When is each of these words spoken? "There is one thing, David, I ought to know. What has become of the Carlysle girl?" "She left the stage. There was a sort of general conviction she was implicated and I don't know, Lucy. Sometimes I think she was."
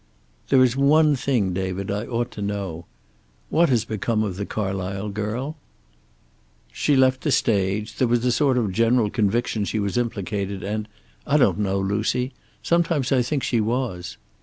"There 0.49 0.63
is 0.63 0.75
one 0.75 1.15
thing, 1.15 1.53
David, 1.53 1.91
I 1.91 2.07
ought 2.07 2.31
to 2.31 2.41
know. 2.41 2.87
What 3.51 3.69
has 3.69 3.85
become 3.85 4.23
of 4.23 4.35
the 4.35 4.47
Carlysle 4.47 5.13
girl?" 5.13 5.57
"She 6.71 6.95
left 6.95 7.21
the 7.21 7.31
stage. 7.31 7.97
There 7.97 8.07
was 8.07 8.25
a 8.25 8.31
sort 8.31 8.57
of 8.57 8.71
general 8.71 9.11
conviction 9.11 9.63
she 9.63 9.77
was 9.77 9.99
implicated 9.99 10.63
and 10.63 10.87
I 11.27 11.37
don't 11.37 11.59
know, 11.59 11.77
Lucy. 11.79 12.33
Sometimes 12.63 13.11
I 13.11 13.21
think 13.21 13.43
she 13.43 13.61
was." 13.61 14.17